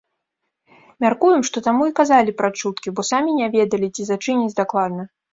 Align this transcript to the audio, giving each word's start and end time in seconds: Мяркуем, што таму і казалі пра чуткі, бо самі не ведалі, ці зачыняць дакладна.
Мяркуем, 1.03 1.41
што 1.49 1.61
таму 1.67 1.83
і 1.89 1.93
казалі 1.99 2.33
пра 2.39 2.49
чуткі, 2.61 2.93
бо 2.99 3.05
самі 3.09 3.35
не 3.41 3.49
ведалі, 3.57 3.91
ці 3.95 4.07
зачыняць 4.07 4.57
дакладна. 4.61 5.03